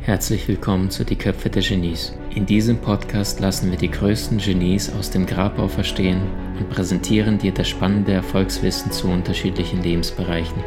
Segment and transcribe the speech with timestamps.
[0.00, 2.12] Herzlich willkommen zu Die Köpfe der Genies.
[2.34, 6.22] In diesem Podcast lassen wir die größten Genies aus dem Grabau verstehen
[6.58, 10.64] und präsentieren dir das spannende Erfolgswissen zu unterschiedlichen Lebensbereichen.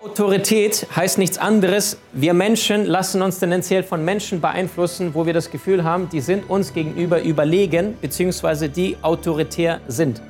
[0.00, 1.98] Autorität heißt nichts anderes.
[2.12, 6.48] Wir Menschen lassen uns tendenziell von Menschen beeinflussen, wo wir das Gefühl haben, die sind
[6.48, 10.22] uns gegenüber überlegen, beziehungsweise die autoritär sind.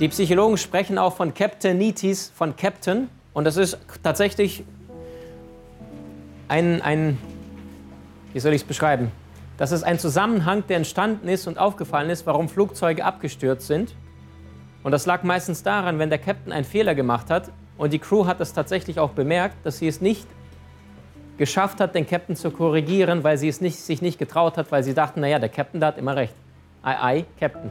[0.00, 3.08] Die Psychologen sprechen auch von Captainitis, von Captain.
[3.32, 4.64] Und das ist tatsächlich
[6.48, 7.16] ein, ein
[8.32, 9.12] wie soll ich es beschreiben?
[9.56, 13.94] Das ist ein Zusammenhang, der entstanden ist und aufgefallen ist, warum Flugzeuge abgestürzt sind.
[14.82, 18.26] Und das lag meistens daran, wenn der Captain einen Fehler gemacht hat, und die Crew
[18.26, 20.26] hat es tatsächlich auch bemerkt, dass sie es nicht
[21.38, 24.84] geschafft hat, den Captain zu korrigieren, weil sie es nicht, sich nicht getraut hat, weil
[24.84, 26.34] sie dachten, naja, der Captain da hat immer recht.
[26.82, 27.70] Ei, ei, Captain.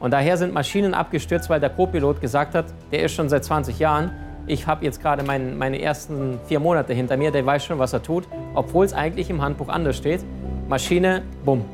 [0.00, 3.78] Und daher sind Maschinen abgestürzt, weil der Co-Pilot gesagt hat, der ist schon seit 20
[3.78, 4.10] Jahren,
[4.48, 7.92] ich habe jetzt gerade mein, meine ersten vier Monate hinter mir, der weiß schon, was
[7.92, 10.24] er tut, obwohl es eigentlich im Handbuch anders steht.
[10.68, 11.64] Maschine, bumm.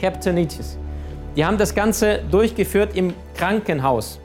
[0.00, 0.62] Captain Nietzsche.
[1.36, 4.20] Die haben das Ganze durchgeführt im Krankenhaus.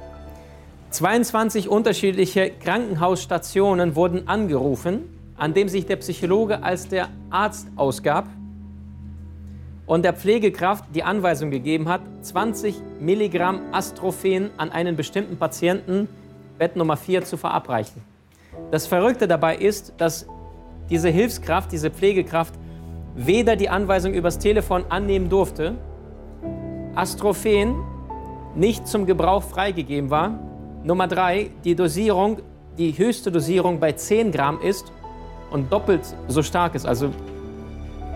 [0.92, 5.04] 22 unterschiedliche Krankenhausstationen wurden angerufen,
[5.38, 8.28] an dem sich der Psychologe als der Arzt ausgab
[9.86, 16.10] und der Pflegekraft die Anweisung gegeben hat, 20 Milligramm Astrophen an einen bestimmten Patienten,
[16.58, 18.02] Bett Nummer 4, zu verabreichen.
[18.72, 20.26] Das Verrückte dabei ist, dass
[20.90, 22.56] diese Hilfskraft, diese Pflegekraft,
[23.16, 25.76] weder die Anweisung übers Telefon annehmen durfte,
[26.96, 27.76] Astrophen
[28.56, 30.49] nicht zum Gebrauch freigegeben war
[30.84, 32.40] Nummer drei, die Dosierung,
[32.78, 34.92] die höchste Dosierung bei 10 Gramm ist
[35.52, 37.12] und doppelt so stark ist, also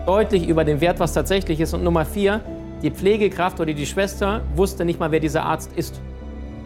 [0.06, 1.74] deutlich über dem Wert, was tatsächlich ist.
[1.74, 2.40] Und Nummer vier,
[2.82, 6.00] die Pflegekraft oder die Schwester wusste nicht mal, wer dieser Arzt ist.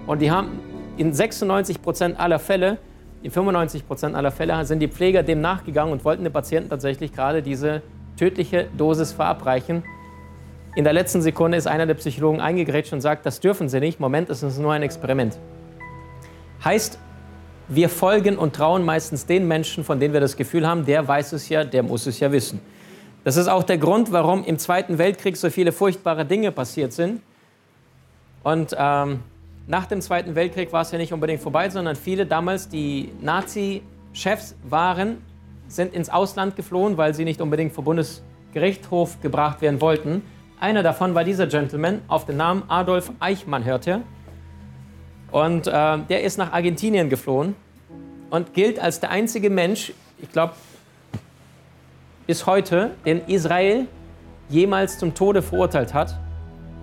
[0.07, 0.61] Und die haben
[0.97, 2.79] in 96 Prozent aller Fälle,
[3.23, 7.13] in 95 Prozent aller Fälle sind die Pfleger dem nachgegangen und wollten den Patienten tatsächlich
[7.13, 7.83] gerade diese
[8.17, 9.83] tödliche Dosis verabreichen.
[10.77, 13.99] In der letzten Sekunde ist einer der Psychologen eingegrätscht und sagt, das dürfen Sie nicht.
[13.99, 15.37] Moment, es ist nur ein Experiment.
[16.65, 16.99] Heißt,
[17.69, 21.33] wir folgen und trauen meistens den Menschen, von denen wir das Gefühl haben, der weiß
[21.33, 22.61] es ja, der muss es ja wissen.
[23.25, 27.21] Das ist auch der Grund, warum im Zweiten Weltkrieg so viele furchtbare Dinge passiert sind.
[28.43, 29.21] Und ähm,
[29.67, 34.57] nach dem Zweiten Weltkrieg war es ja nicht unbedingt vorbei, sondern viele damals, die Nazi-Chefs
[34.63, 35.19] waren,
[35.67, 40.23] sind ins Ausland geflohen, weil sie nicht unbedingt vor Bundesgerichtshof gebracht werden wollten.
[40.59, 44.01] Einer davon war dieser Gentleman, auf den Namen Adolf Eichmann hörte.
[45.31, 45.71] Und äh,
[46.09, 47.55] der ist nach Argentinien geflohen
[48.31, 50.55] und gilt als der einzige Mensch, ich glaube,
[52.27, 53.87] bis heute, den Israel
[54.49, 56.19] jemals zum Tode verurteilt hat.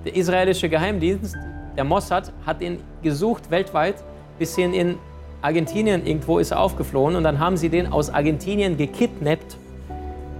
[0.05, 1.35] Der israelische Geheimdienst,
[1.75, 3.95] der Mossad, hat ihn gesucht weltweit,
[4.37, 4.97] bis hin in
[5.41, 9.57] Argentinien irgendwo ist er aufgeflohen und dann haben sie den aus Argentinien gekidnappt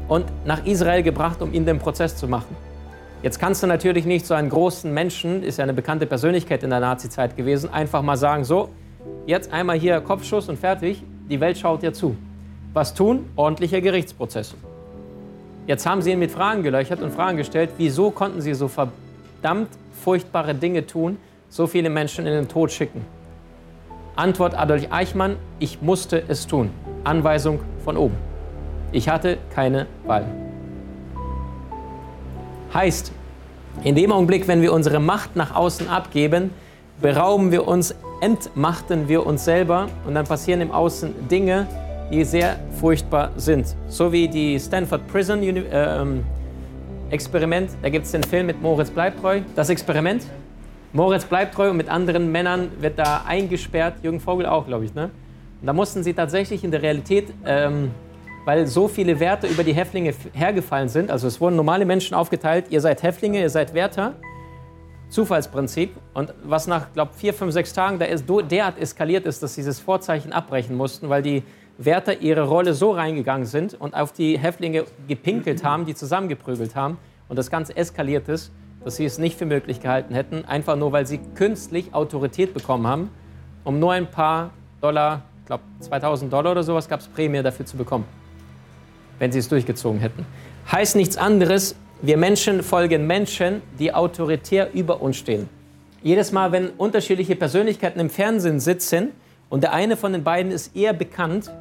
[0.07, 2.55] und nach Israel gebracht, um ihn den Prozess zu machen.
[3.23, 6.69] Jetzt kannst du natürlich nicht so einen großen Menschen, ist ja eine bekannte Persönlichkeit in
[6.69, 8.69] der Nazizeit gewesen, einfach mal sagen, so,
[9.25, 12.15] jetzt einmal hier Kopfschuss und fertig, die Welt schaut dir zu.
[12.73, 13.29] Was tun?
[13.35, 14.55] Ordentlicher Gerichtsprozess.
[15.65, 19.69] Jetzt haben sie ihn mit Fragen gelöchert und Fragen gestellt, wieso konnten sie so verdammt
[20.03, 21.17] furchtbare Dinge tun,
[21.49, 23.05] so viele Menschen in den Tod schicken.
[24.15, 26.69] Antwort Adolf Eichmann, ich musste es tun.
[27.03, 28.15] Anweisung von oben.
[28.91, 30.25] Ich hatte keine Wahl.
[32.75, 33.13] Heißt,
[33.85, 36.51] in dem Augenblick, wenn wir unsere Macht nach außen abgeben,
[37.01, 41.67] berauben wir uns, entmachten wir uns selber und dann passieren im Außen Dinge,
[42.11, 43.77] die sehr furchtbar sind.
[43.87, 46.05] So wie die Stanford Prison äh,
[47.11, 50.25] Experiment, da gibt es den Film mit Moritz Bleibtreu, das Experiment.
[50.91, 54.93] Moritz Bleibtreu und mit anderen Männern wird da eingesperrt, Jürgen Vogel auch, glaube ich.
[54.93, 55.11] Ne?
[55.61, 57.91] Und da mussten sie tatsächlich in der Realität ähm,
[58.45, 61.11] weil so viele Werte über die Häftlinge hergefallen sind.
[61.11, 64.14] Also es wurden normale Menschen aufgeteilt, ihr seid Häftlinge, ihr seid Wärter.
[65.09, 65.91] Zufallsprinzip.
[66.14, 69.61] Und was nach, glaube vier, fünf, sechs Tagen da ist, derart eskaliert ist, dass sie
[69.61, 71.43] dieses Vorzeichen abbrechen mussten, weil die
[71.78, 76.97] Wärter ihre Rolle so reingegangen sind und auf die Häftlinge gepinkelt haben, die zusammengeprügelt haben
[77.28, 78.52] und das Ganze eskaliert ist,
[78.84, 82.87] dass sie es nicht für möglich gehalten hätten, einfach nur weil sie künstlich Autorität bekommen
[82.87, 83.09] haben,
[83.64, 87.66] um nur ein paar Dollar, ich glaube 2000 Dollar oder sowas gab es Prämie dafür
[87.66, 88.05] zu bekommen
[89.20, 90.26] wenn sie es durchgezogen hätten.
[90.72, 95.50] Heißt nichts anderes, wir Menschen folgen Menschen, die autoritär über uns stehen.
[96.03, 99.09] Jedes Mal, wenn unterschiedliche Persönlichkeiten im Fernsehen sitzen
[99.50, 101.52] und der eine von den beiden ist eher bekannt,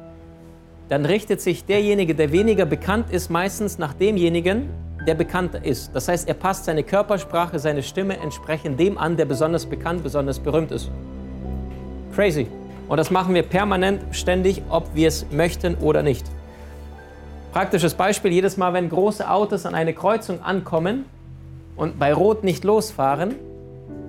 [0.89, 4.69] dann richtet sich derjenige, der weniger bekannt ist, meistens nach demjenigen,
[5.07, 5.95] der bekannter ist.
[5.95, 10.39] Das heißt, er passt seine Körpersprache, seine Stimme entsprechend dem an, der besonders bekannt, besonders
[10.39, 10.91] berühmt ist.
[12.13, 12.47] Crazy.
[12.87, 16.25] Und das machen wir permanent, ständig, ob wir es möchten oder nicht.
[17.55, 21.05] Praktisches Beispiel, jedes Mal, wenn große Autos an eine Kreuzung ankommen
[21.77, 23.35] und bei Rot nicht losfahren,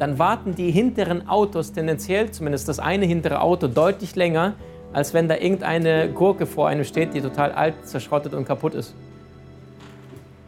[0.01, 4.55] dann warten die hinteren Autos tendenziell, zumindest das eine hintere Auto, deutlich länger,
[4.93, 8.97] als wenn da irgendeine Gurke vor einem steht, die total alt, zerschrottet und kaputt ist.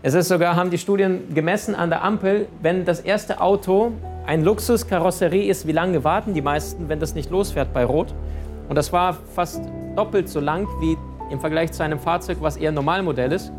[0.03, 3.93] Es ist sogar, haben die Studien gemessen an der Ampel, wenn das erste Auto
[4.27, 8.13] ein Luxuskarosserie ist, wie lange warten die meisten, wenn das nicht losfährt bei Rot?
[8.69, 9.63] Und das war fast
[9.95, 10.97] doppelt so lang wie
[11.31, 13.53] im Vergleich zu einem Fahrzeug, was eher Normalmodell ist.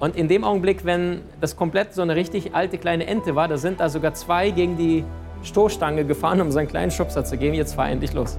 [0.00, 3.56] Und in dem Augenblick, wenn das komplett so eine richtig alte kleine Ente war, da
[3.56, 5.04] sind da sogar zwei gegen die
[5.44, 7.54] Stoßstange gefahren, um so einen kleinen Schubser zu geben.
[7.54, 8.38] Jetzt fahr endlich los.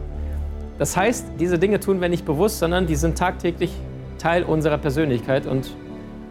[0.78, 3.72] Das heißt, diese Dinge tun wir nicht bewusst, sondern die sind tagtäglich
[4.18, 5.76] Teil unserer Persönlichkeit und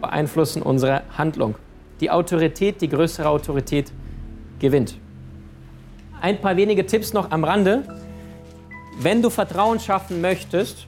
[0.01, 1.55] beeinflussen unsere Handlung.
[2.01, 3.91] Die Autorität, die größere Autorität
[4.59, 4.97] gewinnt.
[6.21, 7.83] Ein paar wenige Tipps noch am Rande.
[8.99, 10.87] Wenn du Vertrauen schaffen möchtest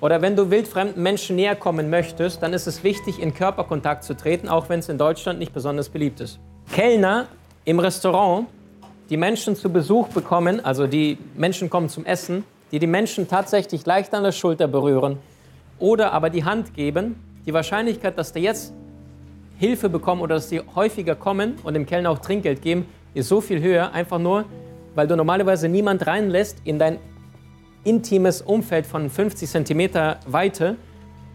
[0.00, 4.16] oder wenn du wildfremden Menschen näher kommen möchtest, dann ist es wichtig, in Körperkontakt zu
[4.16, 6.38] treten, auch wenn es in Deutschland nicht besonders beliebt ist.
[6.72, 7.26] Kellner
[7.64, 8.46] im Restaurant,
[9.10, 13.84] die Menschen zu Besuch bekommen, also die Menschen kommen zum Essen, die die Menschen tatsächlich
[13.84, 15.18] leicht an der Schulter berühren
[15.78, 17.16] oder aber die Hand geben,
[17.46, 18.72] die Wahrscheinlichkeit, dass die jetzt
[19.58, 23.40] Hilfe bekommen oder dass sie häufiger kommen und dem Kellner auch Trinkgeld geben, ist so
[23.40, 24.44] viel höher, einfach nur,
[24.94, 26.98] weil du normalerweise niemand reinlässt in dein
[27.84, 30.76] intimes Umfeld von 50 cm Weite,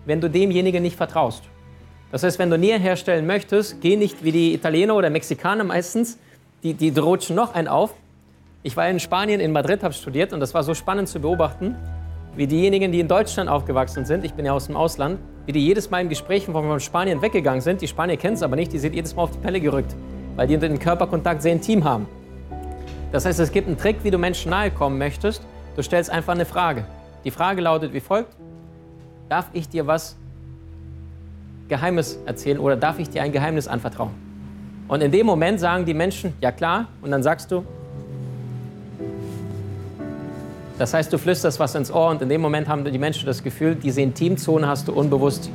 [0.06, 1.44] wenn du demjenigen nicht vertraust.
[2.12, 6.18] Das heißt, wenn du Nähe herstellen möchtest, geh nicht wie die Italiener oder Mexikaner meistens,
[6.64, 7.94] die, die rutschen noch einen auf.
[8.64, 11.76] Ich war in Spanien, in Madrid, habe studiert und das war so spannend zu beobachten,
[12.36, 15.66] wie diejenigen, die in Deutschland aufgewachsen sind, ich bin ja aus dem Ausland, wie die
[15.66, 17.82] jedes Mal in Gesprächen von Spanien weggegangen sind.
[17.82, 19.96] Die Spanier kennen es aber nicht, die sind jedes Mal auf die Pelle gerückt,
[20.36, 22.08] weil die den Körperkontakt sehr intim haben.
[23.12, 25.46] Das heißt, es gibt einen Trick, wie du Menschen nahe kommen möchtest.
[25.76, 26.86] Du stellst einfach eine Frage.
[27.24, 28.36] Die Frage lautet wie folgt:
[29.30, 30.16] Darf ich dir was
[31.68, 34.12] Geheimes erzählen oder darf ich dir ein Geheimnis anvertrauen?
[34.88, 37.66] Und in dem Moment sagen die Menschen, ja klar, und dann sagst du,
[40.78, 43.42] das heißt, du flüsterst was ins Ohr und in dem Moment haben die Menschen das
[43.42, 45.50] Gefühl, diese Intimzone hast du unbewusst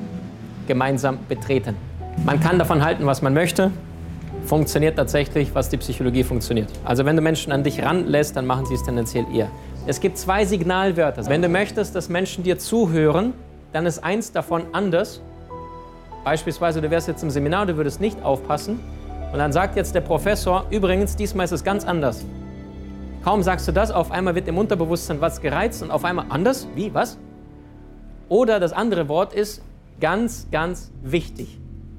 [0.66, 1.76] gemeinsam betreten.
[2.24, 3.70] Man kann davon halten, was man möchte.
[4.46, 6.70] Funktioniert tatsächlich, was die Psychologie funktioniert.
[6.84, 9.48] Also wenn du Menschen an dich ranlässt, dann machen sie es tendenziell eher.
[9.86, 11.24] Es gibt zwei Signalwörter.
[11.26, 13.32] Wenn du möchtest, dass Menschen dir zuhören,
[13.72, 15.22] dann ist eins davon anders.
[16.22, 18.78] Beispielsweise, du wärst jetzt im Seminar, du würdest nicht aufpassen.
[19.32, 22.24] Und dann sagt jetzt der Professor, übrigens, diesmal ist es ganz anders.
[23.24, 26.68] Kaum sagst du das, auf einmal wird im Unterbewusstsein was gereizt und auf einmal anders.
[26.74, 26.92] Wie?
[26.92, 27.16] Was?
[28.28, 29.62] Oder das andere Wort ist
[29.98, 31.58] ganz, ganz wichtig.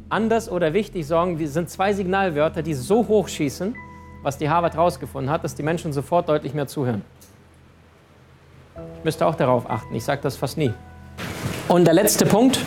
[0.10, 3.76] Anders oder wichtig sorgen, sind zwei Signalwörter, die so hoch schießen,
[4.22, 7.02] was die Harvard herausgefunden hat, dass die Menschen sofort deutlich mehr zuhören.
[8.98, 9.96] Ich müsste auch darauf achten.
[9.96, 10.74] Ich sage das fast nie.
[11.68, 12.60] Und der letzte Punkt,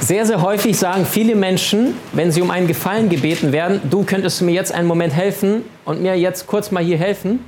[0.00, 4.40] sehr, sehr häufig sagen viele Menschen, wenn sie um einen Gefallen gebeten werden, du könntest
[4.40, 7.40] mir jetzt einen Moment helfen und mir jetzt kurz mal hier helfen.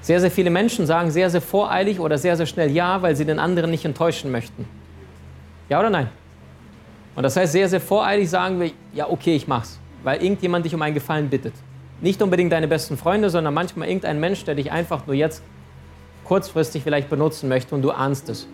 [0.00, 3.24] Sehr, sehr viele Menschen sagen sehr, sehr voreilig oder sehr, sehr schnell Ja, weil sie
[3.24, 4.64] den anderen nicht enttäuschen möchten.
[5.68, 6.08] Ja oder nein?
[7.16, 10.74] Und das heißt, sehr, sehr voreilig sagen wir, ja, okay, ich mach's, weil irgendjemand dich
[10.74, 11.54] um einen Gefallen bittet.
[12.04, 15.42] Nicht unbedingt deine besten Freunde, sondern manchmal irgendein Mensch, der dich einfach nur jetzt
[16.24, 18.46] kurzfristig vielleicht benutzen möchte und du ahnst es.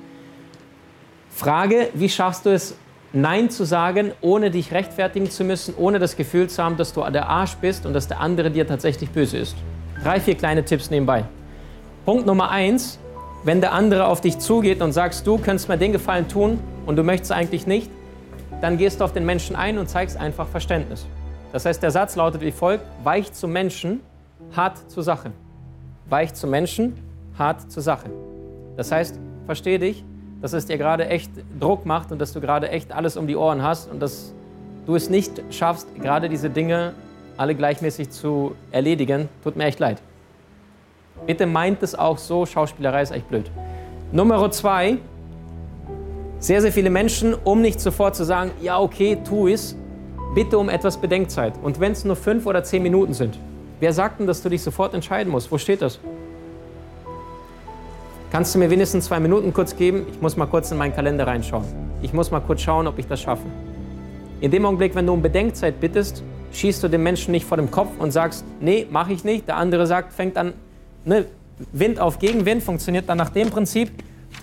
[1.30, 2.76] Frage, wie schaffst du es,
[3.12, 7.02] Nein zu sagen, ohne dich rechtfertigen zu müssen, ohne das Gefühl zu haben, dass du
[7.10, 9.56] der Arsch bist und dass der andere dir tatsächlich böse ist.
[10.04, 11.24] Drei, vier kleine Tipps nebenbei.
[12.04, 13.00] Punkt Nummer eins,
[13.42, 16.94] wenn der andere auf dich zugeht und sagst, du könntest mir den Gefallen tun und
[16.94, 17.90] du möchtest eigentlich nicht,
[18.60, 21.04] dann gehst du auf den Menschen ein und zeigst einfach Verständnis.
[21.52, 24.00] Das heißt, der Satz lautet wie folgt, weich zum Menschen,
[24.56, 25.32] hart zur Sache.
[26.08, 26.96] Weich zum Menschen,
[27.38, 28.10] hart zur Sache.
[28.76, 30.04] Das heißt, versteh dich,
[30.40, 33.36] dass es dir gerade echt Druck macht und dass du gerade echt alles um die
[33.36, 34.32] Ohren hast und dass
[34.86, 36.94] du es nicht schaffst, gerade diese Dinge
[37.36, 39.28] alle gleichmäßig zu erledigen.
[39.42, 40.00] Tut mir echt leid.
[41.26, 43.50] Bitte meint es auch so, Schauspielerei ist echt blöd.
[44.12, 44.98] Nummer zwei,
[46.38, 49.76] sehr, sehr viele Menschen, um nicht sofort zu sagen, ja okay, tu es,
[50.34, 51.54] bitte um etwas Bedenkzeit.
[51.62, 53.38] Und wenn es nur fünf oder zehn Minuten sind.
[53.80, 55.50] Wer sagt denn, dass du dich sofort entscheiden musst?
[55.50, 55.98] Wo steht das?
[58.30, 60.06] Kannst du mir wenigstens zwei Minuten kurz geben?
[60.12, 61.64] Ich muss mal kurz in meinen Kalender reinschauen.
[62.02, 63.44] Ich muss mal kurz schauen, ob ich das schaffe.
[64.40, 66.22] In dem Augenblick, wenn du um Bedenkzeit bittest,
[66.52, 69.48] schießt du dem Menschen nicht vor dem Kopf und sagst, nee, mache ich nicht.
[69.48, 70.52] Der andere sagt, fängt an,
[71.04, 71.24] ne,
[71.72, 73.90] Wind auf Gegenwind, funktioniert dann nach dem Prinzip.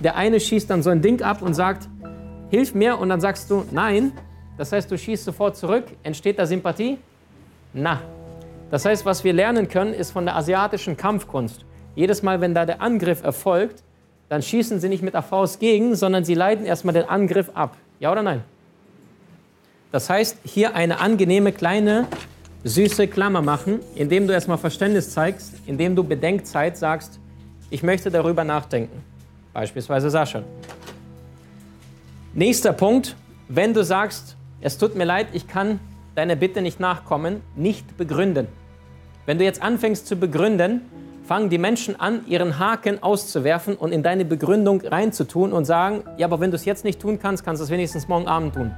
[0.01, 1.87] der eine schießt dann so ein Ding ab und sagt,
[2.49, 4.11] hilf mir, und dann sagst du, nein.
[4.57, 5.85] Das heißt, du schießt sofort zurück.
[6.03, 6.97] Entsteht da Sympathie?
[7.73, 8.01] Na.
[8.71, 11.63] Das heißt, was wir lernen können, ist von der asiatischen Kampfkunst.
[11.95, 13.83] Jedes Mal, wenn da der Angriff erfolgt,
[14.29, 17.77] dann schießen sie nicht mit der Faust gegen, sondern sie leiten erstmal den Angriff ab.
[17.99, 18.43] Ja oder nein?
[19.91, 22.07] Das heißt, hier eine angenehme kleine
[22.63, 27.19] süße Klammer machen, indem du erstmal Verständnis zeigst, indem du Bedenkzeit sagst,
[27.69, 29.03] ich möchte darüber nachdenken.
[29.53, 30.43] Beispielsweise Sascha.
[32.33, 33.15] Nächster Punkt,
[33.47, 35.79] wenn du sagst, es tut mir leid, ich kann
[36.15, 38.47] deiner Bitte nicht nachkommen, nicht begründen.
[39.25, 40.81] Wenn du jetzt anfängst zu begründen,
[41.25, 46.25] fangen die Menschen an, ihren Haken auszuwerfen und in deine Begründung reinzutun und sagen, ja,
[46.25, 48.71] aber wenn du es jetzt nicht tun kannst, kannst du es wenigstens morgen Abend tun.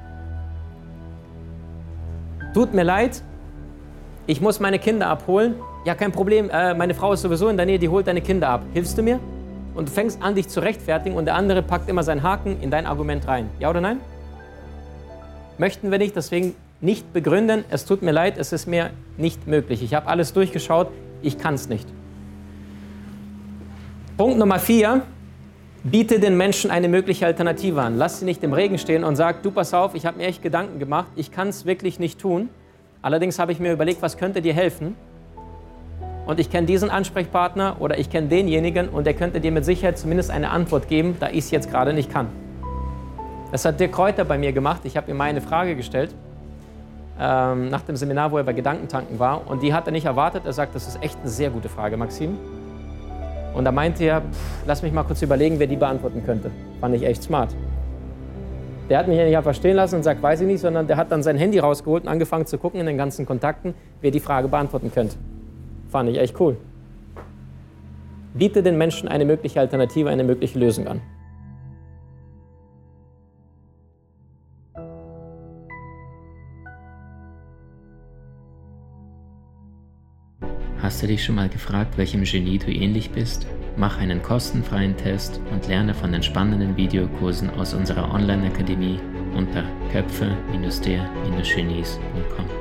[2.54, 3.22] Tut mir leid,
[4.26, 5.56] ich muss meine Kinder abholen.
[5.86, 8.50] Ja, kein Problem, äh, meine Frau ist sowieso in der Nähe, die holt deine Kinder
[8.50, 8.64] ab.
[8.74, 9.20] Hilfst du mir?
[9.76, 12.72] Und du fängst an, dich zu rechtfertigen und der andere packt immer seinen Haken in
[12.72, 13.50] dein Argument rein.
[13.60, 14.00] Ja oder nein?
[15.60, 19.84] Möchten wir nicht, deswegen nicht begründen, es tut mir leid, es ist mir nicht möglich.
[19.84, 20.88] Ich habe alles durchgeschaut,
[21.22, 21.86] ich kann es nicht.
[24.16, 25.02] Punkt Nummer vier,
[25.84, 27.98] biete den Menschen eine mögliche Alternative an.
[27.98, 30.42] Lass sie nicht im Regen stehen und sag, du pass auf, ich habe mir echt
[30.42, 32.48] Gedanken gemacht, ich kann es wirklich nicht tun.
[33.02, 34.96] Allerdings habe ich mir überlegt, was könnte dir helfen?
[36.26, 39.98] Und ich kenne diesen Ansprechpartner oder ich kenne denjenigen und der könnte dir mit Sicherheit
[39.98, 42.28] zumindest eine Antwort geben, da ich es jetzt gerade nicht kann.
[43.52, 44.82] Das hat Dirk Kräuter bei mir gemacht.
[44.84, 46.14] Ich habe ihm mal eine Frage gestellt
[47.20, 49.48] ähm, nach dem Seminar, wo er bei Gedankentanken war.
[49.48, 50.44] Und die hat er nicht erwartet.
[50.46, 52.38] Er sagt, das ist echt eine sehr gute Frage, Maxim.
[53.54, 56.52] Und da meinte er, pff, lass mich mal kurz überlegen, wer die beantworten könnte.
[56.80, 57.50] Fand ich echt smart.
[58.90, 60.98] Der hat mich ja nicht einfach stehen lassen und sagt, weiß ich nicht, sondern der
[60.98, 64.20] hat dann sein Handy rausgeholt und angefangen zu gucken in den ganzen Kontakten, wer die
[64.20, 65.18] Frage beantworten könnte.
[65.90, 66.58] Fand ich echt cool.
[68.34, 71.02] Biete den Menschen eine mögliche Alternative, eine mögliche Lösung an.
[80.90, 83.46] Hast du dich schon mal gefragt, welchem Genie du ähnlich bist?
[83.78, 89.00] Mach einen kostenfreien Test und lerne von den spannenden Videokursen aus unserer Online-Akademie
[89.36, 92.59] unter köpfe-der-genies.com.